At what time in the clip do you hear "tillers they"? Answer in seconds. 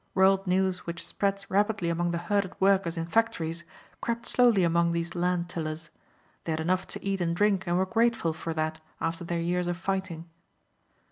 5.47-6.53